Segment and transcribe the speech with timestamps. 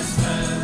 [0.00, 0.59] Christmas.